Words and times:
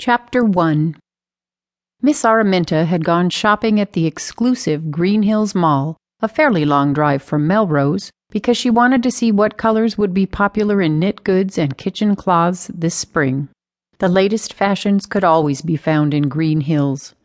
Chapter 0.00 0.44
1 0.44 0.94
Miss 2.02 2.22
Araminta 2.22 2.86
had 2.86 3.04
gone 3.04 3.30
shopping 3.30 3.80
at 3.80 3.94
the 3.94 4.06
exclusive 4.06 4.92
Green 4.92 5.24
Hills 5.24 5.56
Mall, 5.56 5.96
a 6.22 6.28
fairly 6.28 6.64
long 6.64 6.92
drive 6.92 7.20
from 7.20 7.48
Melrose, 7.48 8.12
because 8.30 8.56
she 8.56 8.70
wanted 8.70 9.02
to 9.02 9.10
see 9.10 9.32
what 9.32 9.56
colors 9.56 9.98
would 9.98 10.14
be 10.14 10.24
popular 10.24 10.80
in 10.80 11.00
knit 11.00 11.24
goods 11.24 11.58
and 11.58 11.76
kitchen 11.76 12.14
cloths 12.14 12.70
this 12.72 12.94
spring. 12.94 13.48
The 13.98 14.08
latest 14.08 14.54
fashions 14.54 15.04
could 15.04 15.24
always 15.24 15.62
be 15.62 15.74
found 15.76 16.14
in 16.14 16.28
Green 16.28 16.60
Hills. 16.60 17.16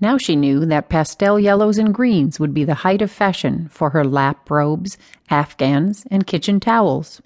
Now 0.00 0.16
she 0.16 0.34
knew 0.34 0.64
that 0.64 0.88
pastel 0.88 1.38
yellows 1.38 1.76
and 1.76 1.92
greens 1.92 2.40
would 2.40 2.54
be 2.54 2.64
the 2.64 2.76
height 2.86 3.02
of 3.02 3.10
fashion 3.10 3.68
for 3.68 3.90
her 3.90 4.02
lap 4.02 4.50
robes, 4.50 4.96
afghans, 5.28 6.06
and 6.10 6.26
kitchen 6.26 6.58
towels. 6.58 7.20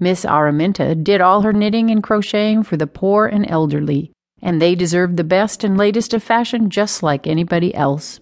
Miss 0.00 0.24
Araminta 0.24 0.94
did 0.94 1.20
all 1.20 1.42
her 1.42 1.52
knitting 1.52 1.90
and 1.90 2.02
crocheting 2.02 2.62
for 2.62 2.78
the 2.78 2.86
poor 2.86 3.26
and 3.26 3.44
elderly, 3.50 4.10
and 4.40 4.60
they 4.60 4.74
deserved 4.74 5.16
the 5.16 5.24
best 5.24 5.64
and 5.64 5.76
latest 5.76 6.14
of 6.14 6.22
fashion 6.22 6.70
just 6.70 7.02
like 7.02 7.26
anybody 7.26 7.74
else. 7.74 8.20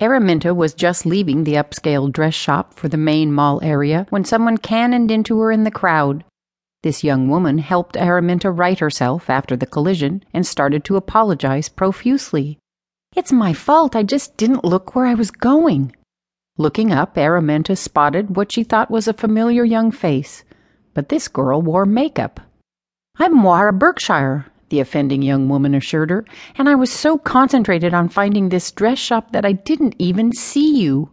Araminta 0.00 0.54
was 0.54 0.74
just 0.74 1.04
leaving 1.04 1.42
the 1.42 1.54
upscale 1.54 2.12
dress 2.12 2.34
shop 2.34 2.74
for 2.74 2.88
the 2.88 2.96
main 2.96 3.32
mall 3.32 3.60
area 3.62 4.06
when 4.10 4.24
someone 4.24 4.56
cannoned 4.56 5.10
into 5.10 5.40
her 5.40 5.50
in 5.50 5.64
the 5.64 5.70
crowd. 5.70 6.24
This 6.84 7.02
young 7.02 7.28
woman 7.28 7.58
helped 7.58 7.96
Araminta 7.96 8.56
right 8.56 8.78
herself 8.78 9.28
after 9.28 9.56
the 9.56 9.66
collision 9.66 10.22
and 10.32 10.46
started 10.46 10.84
to 10.84 10.96
apologize 10.96 11.68
profusely. 11.68 12.58
It's 13.16 13.32
my 13.32 13.52
fault, 13.52 13.96
I 13.96 14.04
just 14.04 14.36
didn't 14.36 14.64
look 14.64 14.94
where 14.94 15.06
I 15.06 15.14
was 15.14 15.32
going. 15.32 15.96
Looking 16.56 16.92
up, 16.92 17.16
Araminta 17.16 17.76
spotted 17.76 18.36
what 18.36 18.52
she 18.52 18.62
thought 18.62 18.90
was 18.90 19.08
a 19.08 19.12
familiar 19.12 19.64
young 19.64 19.90
face, 19.90 20.44
but 20.94 21.08
this 21.08 21.26
girl 21.26 21.60
wore 21.60 21.84
makeup. 21.84 22.40
I'm 23.18 23.36
Moira 23.36 23.72
Berkshire, 23.72 24.46
the 24.68 24.80
offending 24.80 25.22
young 25.22 25.48
woman 25.48 25.74
assured 25.74 26.10
her, 26.10 26.24
and 26.56 26.68
I 26.68 26.74
was 26.74 26.92
so 26.92 27.18
concentrated 27.18 27.94
on 27.94 28.08
finding 28.08 28.48
this 28.48 28.70
dress 28.70 28.98
shop 28.98 29.32
that 29.32 29.44
I 29.44 29.52
didn't 29.52 29.94
even 29.98 30.32
see 30.32 30.78
you. 30.78 31.10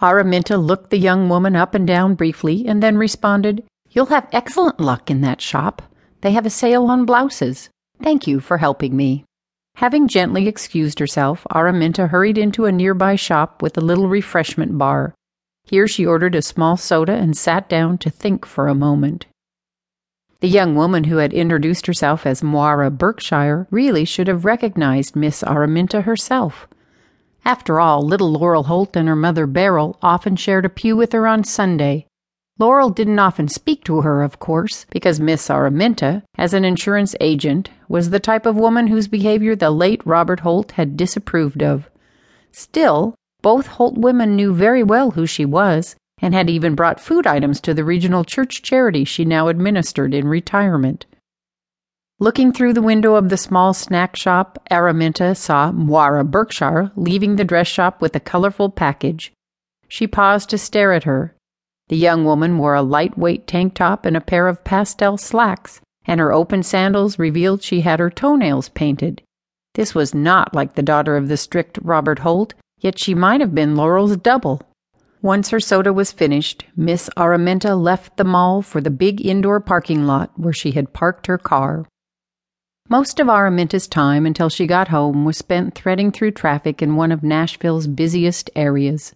Araminta 0.00 0.56
looked 0.56 0.90
the 0.90 0.98
young 0.98 1.28
woman 1.28 1.54
up 1.54 1.74
and 1.74 1.86
down 1.86 2.14
briefly 2.14 2.66
and 2.66 2.82
then 2.82 2.96
responded, 2.96 3.64
You'll 3.90 4.06
have 4.06 4.28
excellent 4.32 4.80
luck 4.80 5.10
in 5.10 5.20
that 5.20 5.40
shop. 5.40 5.82
They 6.22 6.32
have 6.32 6.46
a 6.46 6.50
sale 6.50 6.86
on 6.86 7.04
blouses. 7.04 7.68
Thank 8.02 8.26
you 8.26 8.40
for 8.40 8.58
helping 8.58 8.96
me. 8.96 9.24
Having 9.76 10.08
gently 10.08 10.46
excused 10.46 10.98
herself, 10.98 11.46
Araminta 11.50 12.08
hurried 12.08 12.38
into 12.38 12.66
a 12.66 12.72
nearby 12.72 13.16
shop 13.16 13.62
with 13.62 13.76
a 13.76 13.82
little 13.82 14.08
refreshment 14.08 14.76
bar. 14.78 15.14
Here 15.64 15.86
she 15.86 16.06
ordered 16.06 16.34
a 16.34 16.42
small 16.42 16.76
soda 16.76 17.14
and 17.14 17.36
sat 17.36 17.68
down 17.68 17.98
to 17.98 18.10
think 18.10 18.46
for 18.46 18.68
a 18.68 18.74
moment. 18.74 19.26
The 20.40 20.48
young 20.48 20.74
woman 20.74 21.04
who 21.04 21.18
had 21.18 21.34
introduced 21.34 21.86
herself 21.86 22.26
as 22.26 22.42
Moira 22.42 22.90
Berkshire 22.90 23.66
really 23.70 24.06
should 24.06 24.26
have 24.26 24.46
recognized 24.46 25.14
Miss 25.14 25.42
Araminta 25.42 26.02
herself. 26.02 26.66
After 27.44 27.78
all, 27.78 28.02
little 28.02 28.32
Laurel 28.32 28.64
Holt 28.64 28.96
and 28.96 29.06
her 29.06 29.16
mother 29.16 29.46
Beryl 29.46 29.98
often 30.00 30.36
shared 30.36 30.64
a 30.64 30.70
pew 30.70 30.96
with 30.96 31.12
her 31.12 31.26
on 31.26 31.44
Sunday. 31.44 32.06
Laurel 32.58 32.88
didn't 32.88 33.18
often 33.18 33.48
speak 33.48 33.84
to 33.84 34.00
her, 34.00 34.22
of 34.22 34.38
course, 34.38 34.86
because 34.90 35.20
Miss 35.20 35.48
Araminta, 35.48 36.22
as 36.38 36.54
an 36.54 36.64
insurance 36.64 37.14
agent, 37.20 37.70
was 37.88 38.08
the 38.10 38.20
type 38.20 38.46
of 38.46 38.56
woman 38.56 38.86
whose 38.86 39.08
behavior 39.08 39.54
the 39.54 39.70
late 39.70 40.00
Robert 40.06 40.40
Holt 40.40 40.72
had 40.72 40.96
disapproved 40.96 41.62
of. 41.62 41.90
Still, 42.50 43.14
both 43.42 43.66
Holt 43.66 43.96
women 43.96 44.36
knew 44.36 44.54
very 44.54 44.82
well 44.82 45.12
who 45.12 45.26
she 45.26 45.44
was, 45.44 45.96
and 46.20 46.34
had 46.34 46.50
even 46.50 46.74
brought 46.74 47.00
food 47.00 47.26
items 47.26 47.60
to 47.60 47.74
the 47.74 47.84
regional 47.84 48.24
church 48.24 48.62
charity 48.62 49.04
she 49.04 49.24
now 49.24 49.48
administered 49.48 50.14
in 50.14 50.28
retirement. 50.28 51.06
Looking 52.18 52.52
through 52.52 52.74
the 52.74 52.82
window 52.82 53.14
of 53.14 53.30
the 53.30 53.38
small 53.38 53.72
snack 53.72 54.14
shop, 54.14 54.58
Araminta 54.70 55.34
saw 55.34 55.72
Moira 55.72 56.22
Berkshire 56.22 56.92
leaving 56.94 57.36
the 57.36 57.44
dress 57.44 57.66
shop 57.66 58.02
with 58.02 58.14
a 58.14 58.20
colorful 58.20 58.68
package. 58.68 59.32
She 59.88 60.06
paused 60.06 60.50
to 60.50 60.58
stare 60.58 60.92
at 60.92 61.04
her. 61.04 61.34
The 61.88 61.96
young 61.96 62.24
woman 62.24 62.58
wore 62.58 62.74
a 62.74 62.82
lightweight 62.82 63.46
tank 63.46 63.74
top 63.74 64.04
and 64.04 64.16
a 64.16 64.20
pair 64.20 64.48
of 64.48 64.62
pastel 64.64 65.16
slacks, 65.16 65.80
and 66.04 66.20
her 66.20 66.32
open 66.32 66.62
sandals 66.62 67.18
revealed 67.18 67.62
she 67.62 67.80
had 67.80 68.00
her 68.00 68.10
toenails 68.10 68.68
painted. 68.68 69.22
This 69.74 69.94
was 69.94 70.14
not 70.14 70.54
like 70.54 70.74
the 70.74 70.82
daughter 70.82 71.16
of 71.16 71.28
the 71.28 71.36
strict 71.36 71.78
Robert 71.82 72.20
Holt, 72.20 72.52
yet 72.78 72.98
she 72.98 73.14
might 73.14 73.40
have 73.40 73.54
been 73.54 73.76
Laurel's 73.76 74.16
double. 74.18 74.60
Once 75.22 75.50
her 75.50 75.60
soda 75.60 75.92
was 75.92 76.12
finished, 76.12 76.64
Miss 76.74 77.10
Araminta 77.14 77.74
left 77.74 78.16
the 78.16 78.24
mall 78.24 78.62
for 78.62 78.80
the 78.80 78.90
big 78.90 79.24
indoor 79.24 79.60
parking 79.60 80.06
lot 80.06 80.30
where 80.36 80.52
she 80.52 80.70
had 80.70 80.94
parked 80.94 81.26
her 81.26 81.36
car. 81.36 81.84
Most 82.88 83.20
of 83.20 83.28
Araminta's 83.28 83.86
time 83.86 84.24
until 84.24 84.48
she 84.48 84.66
got 84.66 84.88
home 84.88 85.26
was 85.26 85.36
spent 85.36 85.74
threading 85.74 86.10
through 86.10 86.30
traffic 86.30 86.80
in 86.80 86.96
one 86.96 87.12
of 87.12 87.22
Nashville's 87.22 87.86
busiest 87.86 88.48
areas. 88.56 89.14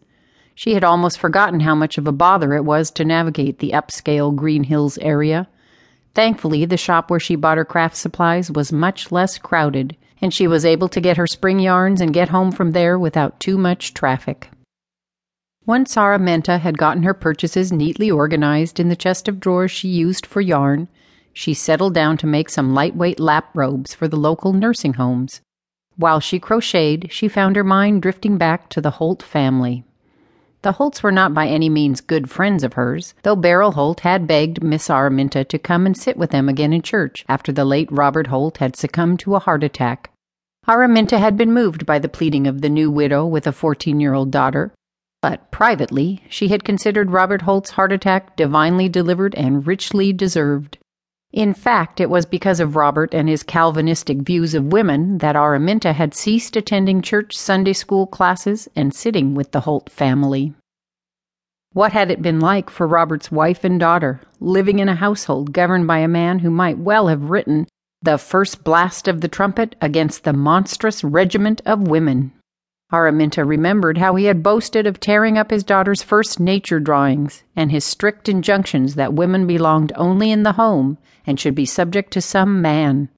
She 0.55 0.75
had 0.75 0.85
almost 0.85 1.19
forgotten 1.19 1.61
how 1.61 1.75
much 1.75 1.97
of 1.97 2.07
a 2.07 2.13
bother 2.13 2.53
it 2.53 2.67
was 2.67 2.91
to 2.93 3.05
navigate 3.05 3.59
the 3.59 3.71
upscale 3.71 4.35
Green 4.37 4.65
Hills 4.65 4.99
area. 4.99 5.49
Thankfully, 6.15 6.67
the 6.67 6.77
shop 6.77 7.11
where 7.11 7.19
she 7.19 7.35
bought 7.35 7.57
her 7.57 7.65
craft 7.65 7.97
supplies 7.97 8.51
was 8.51 8.73
much 8.73 9.11
less 9.11 9.39
crowded, 9.39 9.97
and 10.21 10.33
she 10.33 10.47
was 10.47 10.67
able 10.67 10.89
to 10.91 11.01
get 11.01 11.17
her 11.17 11.27
spring 11.27 11.59
yarns 11.59 12.01
and 12.03 12.15
get 12.15 12.29
home 12.29 12.53
from 12.53 12.73
there 12.73 12.99
without 12.99 13.41
too 13.41 13.59
much 13.59 13.95
traffic. 13.95 14.51
Once 15.67 15.97
Araminta 15.97 16.59
had 16.59 16.77
gotten 16.77 17.05
her 17.05 17.15
purchases 17.15 17.73
neatly 17.73 18.11
organized 18.11 18.79
in 18.79 18.91
the 18.91 18.97
chest 18.97 19.29
of 19.29 19.41
drawers 19.41 19.71
she 19.71 19.89
used 19.89 20.27
for 20.27 20.43
yarn, 20.43 20.89
she 21.33 21.55
settled 21.55 21.95
down 21.95 22.19
to 22.19 22.27
make 22.27 22.51
some 22.51 22.75
lightweight 22.75 23.19
lap 23.19 23.49
robes 23.55 23.95
for 23.95 24.07
the 24.07 24.17
local 24.17 24.53
nursing 24.53 24.95
homes. 24.95 25.41
While 25.97 26.21
she 26.21 26.39
crocheted, 26.39 27.11
she 27.11 27.29
found 27.29 27.57
her 27.57 27.65
mind 27.65 28.03
drifting 28.03 28.37
back 28.37 28.69
to 28.71 28.83
the 28.83 28.91
Holt 28.91 29.23
family. 29.23 29.85
The 30.61 30.73
Holts 30.73 31.03
were 31.03 31.13
not 31.13 31.33
by 31.33 31.47
any 31.47 31.71
means 31.71 32.03
good 32.03 32.29
friends 32.29 32.63
of 32.63 32.75
hers, 32.75 33.15
though 33.23 33.37
Beryl 33.37 33.73
Holt 33.73 34.01
had 34.01 34.27
begged 34.27 34.63
Miss 34.63 34.91
Araminta 34.91 35.45
to 35.45 35.59
come 35.59 35.87
and 35.87 35.97
sit 35.97 36.19
with 36.19 36.31
them 36.31 36.49
again 36.49 36.75
in 36.75 36.83
church 36.83 37.25
after 37.27 37.53
the 37.53 37.65
late 37.65 37.89
Robert 37.91 38.27
Holt 38.27 38.59
had 38.59 38.77
succumbed 38.77 39.21
to 39.21 39.35
a 39.35 39.41
heart 39.41 39.65
attack. 39.65 40.11
Araminta 40.69 41.19
had 41.19 41.39
been 41.39 41.55
moved 41.55 41.87
by 41.87 41.99
the 41.99 42.09
pleading 42.09 42.47
of 42.47 42.61
the 42.61 42.69
new 42.69 42.91
widow 42.91 43.27
with 43.27 43.47
a 43.47 43.53
fourteen 43.53 43.99
year 43.99 44.13
old 44.13 44.31
daughter, 44.31 44.75
but 45.25 45.51
privately, 45.51 46.23
she 46.29 46.49
had 46.49 46.65
considered 46.65 47.11
Robert 47.11 47.41
Holt's 47.41 47.71
heart 47.71 47.93
attack 47.93 48.37
divinely 48.37 48.91
delivered 48.91 49.35
and 49.37 49.67
richly 49.67 50.13
deserved. 50.13 50.77
In 51.33 51.55
fact, 51.55 51.99
it 51.99 52.11
was 52.11 52.27
because 52.27 52.61
of 52.61 52.77
Robert 52.77 53.15
and 53.15 53.27
his 53.27 53.43
Calvinistic 53.43 54.19
views 54.19 54.53
of 54.53 54.71
women 54.71 55.17
that 55.25 55.35
Araminta 55.35 55.95
had 55.95 56.13
ceased 56.13 56.57
attending 56.57 57.01
church 57.01 57.35
Sunday 57.35 57.73
school 57.73 58.07
classes 58.07 58.69
and 58.77 58.93
sitting 58.93 59.35
with 59.35 59.53
the 59.53 59.61
Holt 59.61 59.89
family. 59.89 60.53
What 61.73 61.93
had 61.93 62.11
it 62.11 62.21
been 62.21 62.41
like 62.41 62.69
for 62.69 62.87
Robert's 62.87 63.33
wife 63.33 63.65
and 63.65 63.81
daughter, 63.81 64.21
living 64.41 64.79
in 64.79 64.91
a 64.91 64.95
household 64.95 65.55
governed 65.55 65.87
by 65.87 66.01
a 66.01 66.07
man 66.07 66.41
who 66.41 66.51
might 66.51 66.77
well 66.77 67.09
have 67.09 67.31
written 67.31 67.67
the 68.03 68.19
first 68.19 68.63
blast 68.63 69.09
of 69.09 69.23
the 69.23 69.29
trumpet 69.29 69.75
against 69.81 70.25
the 70.25 70.35
monstrous 70.35 71.03
regiment 71.03 71.63
of 71.65 71.89
women? 71.89 72.33
Araminta 72.93 73.45
remembered 73.45 73.99
how 73.99 74.15
he 74.15 74.27
had 74.27 74.43
boasted 74.43 74.87
of 74.87 75.01
tearing 75.01 75.39
up 75.39 75.51
his 75.51 75.65
daughter's 75.65 76.03
first 76.03 76.39
nature 76.39 76.79
drawings 76.79 77.43
and 77.57 77.71
his 77.71 77.85
strict 77.85 78.29
injunctions 78.29 78.95
that 78.95 79.15
women 79.15 79.47
belonged 79.47 79.93
only 79.97 80.31
in 80.31 80.43
the 80.43 80.53
home 80.53 80.99
and 81.27 81.41
should 81.41 81.55
be 81.55 81.65
subject 81.65 82.13
to 82.13 82.21
some 82.21 82.61
man. 82.61 83.09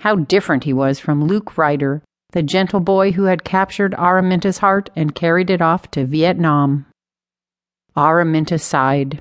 How 0.00 0.16
different 0.16 0.64
he 0.64 0.72
was 0.72 0.98
from 0.98 1.24
Luke 1.24 1.56
Ryder, 1.56 2.02
the 2.32 2.42
gentle 2.42 2.80
boy 2.80 3.12
who 3.12 3.24
had 3.24 3.44
captured 3.44 3.94
Araminta's 3.94 4.58
heart 4.58 4.90
and 4.96 5.14
carried 5.14 5.50
it 5.50 5.62
off 5.62 5.90
to 5.92 6.06
Vietnam. 6.06 6.86
Araminta 7.96 8.58
sighed. 8.58 9.20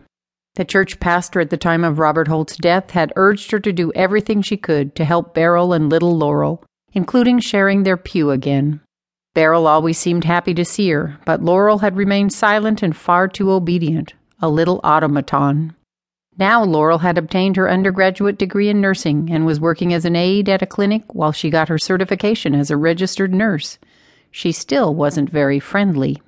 The 0.55 0.65
church 0.65 0.99
pastor 0.99 1.39
at 1.41 1.49
the 1.49 1.57
time 1.57 1.83
of 1.83 1.99
Robert 1.99 2.27
Holt's 2.27 2.57
death 2.57 2.91
had 2.91 3.13
urged 3.15 3.51
her 3.51 3.59
to 3.59 3.71
do 3.71 3.91
everything 3.93 4.41
she 4.41 4.57
could 4.57 4.95
to 4.95 5.05
help 5.05 5.33
Beryl 5.33 5.73
and 5.73 5.89
little 5.89 6.17
Laurel, 6.17 6.63
including 6.93 7.39
sharing 7.39 7.83
their 7.83 7.97
pew 7.97 8.31
again. 8.31 8.81
Beryl 9.33 9.65
always 9.65 9.97
seemed 9.97 10.25
happy 10.25 10.53
to 10.53 10.65
see 10.65 10.89
her, 10.89 11.17
but 11.25 11.41
Laurel 11.41 11.79
had 11.79 11.95
remained 11.95 12.33
silent 12.33 12.83
and 12.83 12.95
far 12.95 13.27
too 13.27 13.51
obedient, 13.51 14.13
a 14.41 14.49
little 14.49 14.81
automaton. 14.83 15.73
Now 16.37 16.63
Laurel 16.63 16.99
had 16.99 17.17
obtained 17.17 17.55
her 17.55 17.69
undergraduate 17.69 18.37
degree 18.37 18.67
in 18.69 18.81
nursing 18.81 19.29
and 19.31 19.45
was 19.45 19.59
working 19.59 19.93
as 19.93 20.05
an 20.05 20.15
aide 20.15 20.49
at 20.49 20.61
a 20.61 20.65
clinic 20.65 21.03
while 21.13 21.31
she 21.31 21.49
got 21.49 21.69
her 21.69 21.77
certification 21.77 22.55
as 22.55 22.71
a 22.71 22.77
registered 22.77 23.33
nurse. 23.33 23.77
She 24.31 24.51
still 24.51 24.95
wasn't 24.95 25.29
very 25.29 25.59
friendly. 25.59 26.21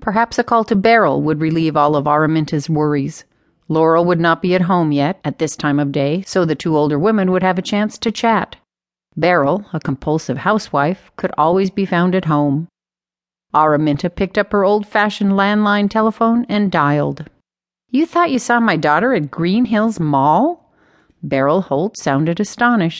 Perhaps 0.00 0.38
a 0.38 0.44
call 0.44 0.64
to 0.64 0.76
Beryl 0.76 1.22
would 1.22 1.40
relieve 1.40 1.76
all 1.76 1.96
of 1.96 2.06
Araminta's 2.06 2.68
worries. 2.68 3.24
Laurel 3.68 4.04
would 4.04 4.20
not 4.20 4.42
be 4.42 4.54
at 4.54 4.62
home 4.62 4.92
yet 4.92 5.18
at 5.24 5.38
this 5.38 5.56
time 5.56 5.78
of 5.78 5.92
day, 5.92 6.22
so 6.26 6.44
the 6.44 6.54
two 6.54 6.76
older 6.76 6.98
women 6.98 7.30
would 7.32 7.42
have 7.42 7.58
a 7.58 7.62
chance 7.62 7.98
to 7.98 8.12
chat. 8.12 8.56
Beryl, 9.16 9.64
a 9.72 9.80
compulsive 9.80 10.38
housewife, 10.38 11.10
could 11.16 11.32
always 11.38 11.70
be 11.70 11.86
found 11.86 12.14
at 12.14 12.26
home. 12.26 12.68
Araminta 13.54 14.14
picked 14.14 14.36
up 14.36 14.52
her 14.52 14.64
old 14.64 14.86
fashioned 14.86 15.32
landline 15.32 15.88
telephone 15.88 16.44
and 16.48 16.70
dialed. 16.70 17.24
You 17.90 18.04
thought 18.04 18.30
you 18.30 18.38
saw 18.38 18.60
my 18.60 18.76
daughter 18.76 19.14
at 19.14 19.30
Green 19.30 19.64
Hills 19.64 19.98
Mall? 19.98 20.70
Beryl 21.22 21.62
Holt 21.62 21.96
sounded 21.96 22.40
astonished. 22.40 22.94